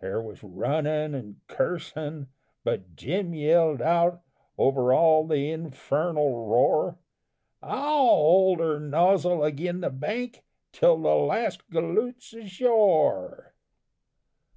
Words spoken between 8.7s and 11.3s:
nozzle agin the bank Till the